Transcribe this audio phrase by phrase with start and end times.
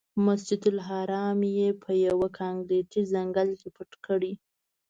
[0.25, 4.33] مسجدالحرام یې په یوه کانکریټي ځنګل کې پټ کړی.